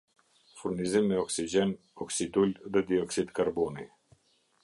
[0.61, 3.87] Furnizim me oksigjen, oksidul dhe dioksid karboni